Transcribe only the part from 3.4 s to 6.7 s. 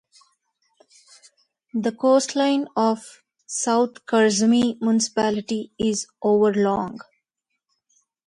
South Kurzeme Municipality is over